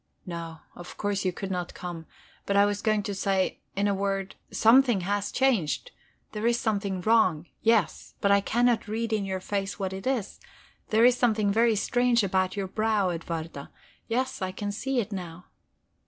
"No, 0.25 0.61
of 0.73 0.97
course 0.97 1.23
you 1.25 1.31
could 1.31 1.51
not 1.51 1.75
come. 1.75 2.07
But 2.47 2.55
I 2.57 2.65
was 2.65 2.81
going 2.81 3.03
to 3.03 3.13
say... 3.13 3.59
in 3.75 3.87
a 3.87 3.93
word, 3.93 4.33
something 4.49 5.01
has 5.01 5.31
changed; 5.31 5.91
there 6.31 6.47
is 6.47 6.57
something 6.59 7.01
wrong. 7.01 7.45
Yes. 7.61 8.15
But 8.19 8.31
I 8.31 8.41
cannot 8.41 8.87
read 8.87 9.13
in 9.13 9.25
your 9.25 9.39
face 9.39 9.77
what 9.77 9.93
it 9.93 10.07
is. 10.07 10.39
There 10.89 11.05
is 11.05 11.15
something 11.17 11.51
very 11.51 11.75
strange 11.75 12.23
about 12.23 12.55
your 12.55 12.67
brow, 12.67 13.09
Edwarda. 13.11 13.69
Yes, 14.07 14.41
I 14.41 14.51
can 14.51 14.71
see 14.71 14.99
it 14.99 15.11
now." 15.11 15.45